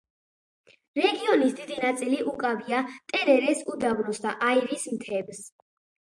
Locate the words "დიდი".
1.57-1.75